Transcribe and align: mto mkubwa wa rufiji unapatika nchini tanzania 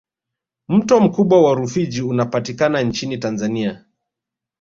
mto 0.69 0.99
mkubwa 0.99 1.41
wa 1.43 1.53
rufiji 1.55 2.01
unapatika 2.01 2.81
nchini 2.81 3.17
tanzania 3.17 3.85